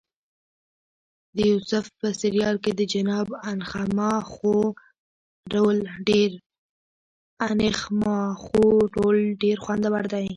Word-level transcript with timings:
د 1.35 1.37
یوسف 1.51 1.85
په 1.99 2.07
سریال 2.21 2.55
کې 2.63 2.71
د 2.79 2.81
جناب 2.93 3.27
انخماخو 3.51 4.55
رول 5.55 5.77
ډېر 9.41 9.55
خوندور 9.63 10.03
دی. 10.13 10.25